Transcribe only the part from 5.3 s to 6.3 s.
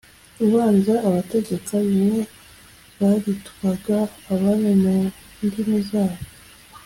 ndimi zabo,